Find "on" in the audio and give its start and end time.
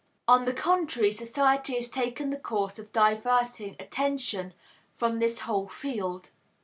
0.27-0.45